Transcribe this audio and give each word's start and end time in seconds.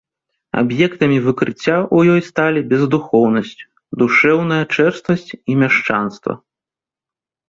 Аб'ектамі 0.59 1.17
выкрыцця 1.25 1.73
ў 1.73 1.97
ёй 2.15 2.21
сталі 2.29 2.63
бездухоўнасць, 2.71 3.51
душэўная 4.03 4.57
чэрствасць 4.79 5.29
і 5.37 5.53
мяшчанства. 5.65 6.33